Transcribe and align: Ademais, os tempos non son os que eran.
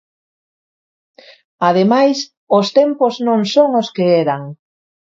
Ademais, 1.69 2.17
os 2.57 2.67
tempos 2.79 3.13
non 3.27 3.39
son 3.53 3.69
os 3.81 3.87
que 3.95 4.05
eran. 4.23 4.41